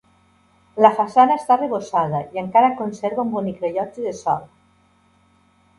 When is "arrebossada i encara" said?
1.57-2.73